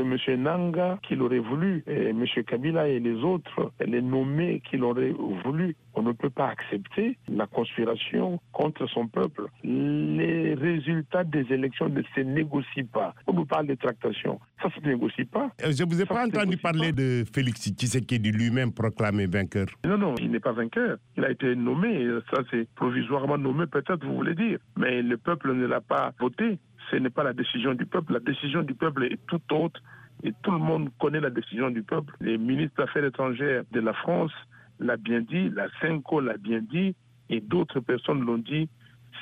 [0.00, 0.16] M.
[0.36, 2.24] Nanga qui l'aurait voulu, et M.
[2.46, 5.76] Kabila et les autres, les nommés qui l'auraient voulu.
[6.00, 9.42] On ne peut pas accepter la conspiration contre son peuple.
[9.62, 13.14] Les résultats des élections ne se négocient pas.
[13.26, 14.40] On nous parle de tractation.
[14.62, 15.50] Ça ne se négocie pas.
[15.62, 17.02] Euh, Je vous ai Ça pas entendu parler pas.
[17.02, 19.66] de Félix Tshisekedi lui-même proclamé vainqueur.
[19.84, 20.96] Non, non, il n'est pas vainqueur.
[21.18, 22.08] Il a été nommé.
[22.32, 24.58] Ça, c'est provisoirement nommé, peut-être, vous voulez dire.
[24.78, 26.58] Mais le peuple ne l'a pas voté.
[26.90, 28.14] Ce n'est pas la décision du peuple.
[28.14, 29.82] La décision du peuple est tout autre.
[30.22, 32.14] Et tout le monde connaît la décision du peuple.
[32.22, 34.32] Les ministres des Affaires étrangères de la France
[34.80, 36.94] l'a bien dit, la CENCO l'a bien dit,
[37.28, 38.68] et d'autres personnes l'ont dit.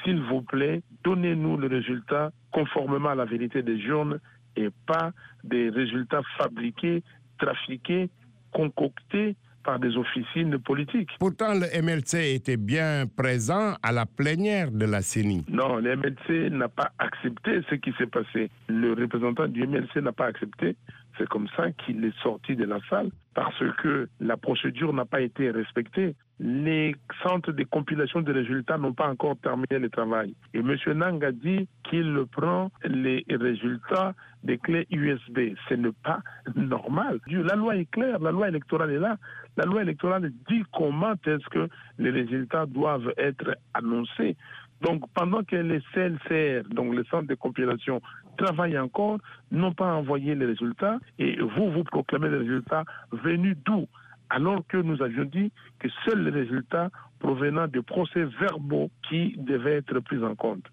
[0.03, 4.21] S'il vous plaît, donnez-nous le résultat conformément à la vérité des urnes
[4.57, 5.13] et pas
[5.45, 7.02] des résultats fabriqués,
[7.39, 8.09] trafiqués,
[8.52, 11.11] concoctés par des officines politiques.
[11.19, 15.45] Pourtant, le MLC était bien présent à la plénière de la CENI.
[15.49, 18.51] Non, le MLC n'a pas accepté ce qui s'est passé.
[18.69, 20.77] Le représentant du MLC n'a pas accepté.
[21.19, 25.21] C'est comme ça qu'il est sorti de la salle parce que la procédure n'a pas
[25.21, 26.16] été respectée.
[26.40, 30.35] Les centres de compilation des résultats n'ont pas encore terminé le travail.
[30.54, 30.76] Et M.
[30.96, 35.54] Nang a dit qu'il prend les résultats des clés USB.
[35.68, 36.18] Ce n'est pas
[36.57, 37.21] normal.
[37.29, 39.16] La loi est claire, la loi électorale est là.
[39.57, 41.68] La loi électorale dit comment est-ce que
[42.01, 44.37] les résultats doivent être annoncés.
[44.80, 48.01] Donc, pendant que les CLCR, donc les centres de compilation,
[48.37, 49.18] travaillent encore,
[49.51, 52.85] n'ont pas envoyé les résultats, et vous, vous proclamez les résultats
[53.29, 53.87] venus d'où
[54.30, 59.76] alors que nous avions dit que seuls les résultats provenant des procès verbaux qui devaient
[59.79, 60.65] être pris en compte.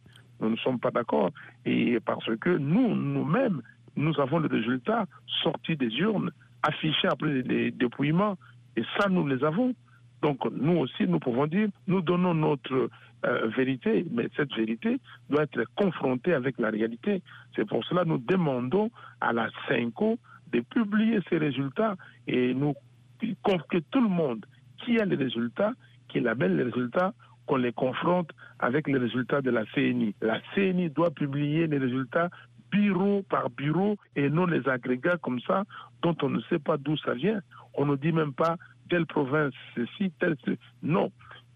[0.41, 1.31] Nous ne sommes pas d'accord,
[1.65, 3.61] et parce que nous, nous-mêmes,
[3.95, 5.05] nous avons les résultats
[5.43, 6.31] sortis des urnes,
[6.63, 8.37] affichés après les dépouillements,
[8.75, 9.73] et ça, nous les avons.
[10.21, 12.89] Donc nous aussi, nous pouvons dire, nous donnons notre
[13.25, 17.21] euh, vérité, mais cette vérité doit être confrontée avec la réalité.
[17.55, 20.17] C'est pour cela que nous demandons à la CENCO
[20.51, 21.95] de publier ces résultats
[22.27, 22.73] et nous
[23.69, 24.45] que tout le monde
[24.83, 25.71] qui a les résultats,
[26.09, 27.13] qui labelle les résultats,
[27.45, 30.15] qu'on les confronte avec les résultats de la CNI.
[30.21, 32.29] La CNI doit publier les résultats
[32.71, 35.63] bureau par bureau et non les agrégats comme ça
[36.01, 37.41] dont on ne sait pas d'où ça vient.
[37.75, 38.55] On ne dit même pas
[38.89, 40.35] telle province, ceci, telle...
[40.83, 41.11] Non,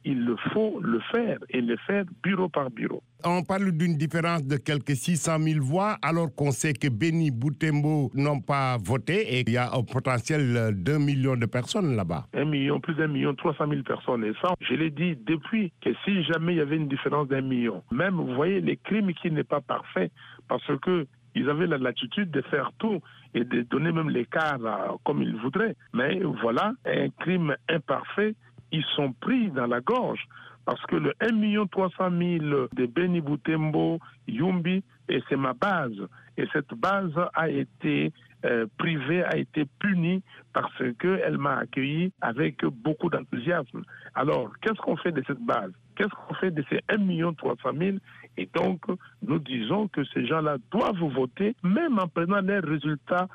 [0.06, 3.04] il le faut le faire et le faire bureau par bureau.
[3.26, 8.10] On parle d'une différence de quelques 600 000 voix, alors qu'on sait que Béni Boutembo
[8.14, 12.28] n'ont pas voté et il y a un potentiel de 2 millions de personnes là-bas.
[12.34, 14.24] Un million, plus d'un million, 300 000 personnes.
[14.24, 17.42] Et ça, je l'ai dit depuis que si jamais il y avait une différence d'un
[17.42, 20.12] million, même, vous voyez, les crimes qui n'est pas parfait,
[20.48, 21.06] parce que
[21.36, 23.00] ils avaient la latitude de faire tout
[23.36, 24.58] et de donner même l'écart
[25.06, 25.76] comme ils voudraient.
[25.94, 28.34] Mais voilà, un crime imparfait,
[28.72, 30.28] ils sont pris dans la gorge.
[30.66, 36.08] Parce que le 1 300 000 de Beni Boutembo, Yumbi, et c'est ma base.
[36.38, 38.14] Et cette base a été
[38.46, 43.82] euh, privée, a été punie parce qu'elle m'a accueilli avec beaucoup d'enthousiasme.
[44.16, 45.72] Alors, qu'est-ce qu'on fait de cette base?
[45.96, 47.98] Qu'est-ce qu'on fait de ces 1 300 000
[48.38, 48.82] Et donc,
[49.22, 53.28] nous disons que ces gens-là doivent voter, même en prenant les résultats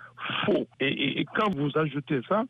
[0.47, 0.67] faux.
[0.81, 2.45] Et, quand vous ajoutez ça,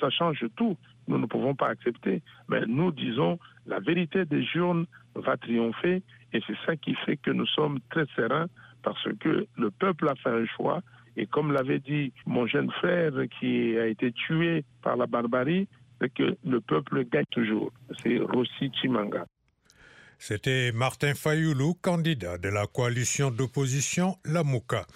[0.00, 0.76] ça change tout.
[1.08, 2.22] Nous ne pouvons pas accepter.
[2.48, 6.02] Mais nous disons, la vérité des urnes va triompher
[6.32, 8.46] et c'est ça qui fait que nous sommes très sereins
[8.82, 10.80] parce que le peuple a fait un choix
[11.16, 15.66] et comme l'avait dit mon jeune frère qui a été tué par la barbarie,
[16.00, 17.72] c'est que le peuple gagne toujours.
[18.02, 19.24] C'est Rossi Chimanga.
[20.18, 24.86] C'était Martin Fayoulou, candidat de la coalition d'opposition La Mouka.